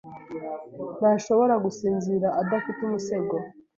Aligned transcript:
ntashobora 0.99 1.53
gusinzira 1.65 2.27
adafite 2.41 2.79
umusego. 2.87 3.35